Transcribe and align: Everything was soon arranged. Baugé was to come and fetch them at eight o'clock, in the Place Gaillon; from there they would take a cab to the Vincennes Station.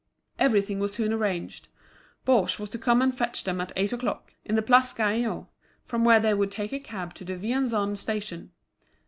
Everything 0.39 0.79
was 0.79 0.93
soon 0.93 1.13
arranged. 1.13 1.67
Baugé 2.25 2.57
was 2.57 2.71
to 2.71 2.79
come 2.79 3.03
and 3.03 3.15
fetch 3.15 3.43
them 3.43 3.61
at 3.61 3.71
eight 3.75 3.93
o'clock, 3.93 4.33
in 4.43 4.55
the 4.55 4.63
Place 4.63 4.93
Gaillon; 4.93 5.45
from 5.85 6.03
there 6.05 6.19
they 6.19 6.33
would 6.33 6.49
take 6.49 6.73
a 6.73 6.79
cab 6.79 7.13
to 7.13 7.23
the 7.23 7.35
Vincennes 7.35 7.99
Station. 7.99 8.51